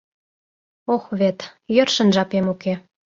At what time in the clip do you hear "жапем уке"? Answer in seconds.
2.15-2.73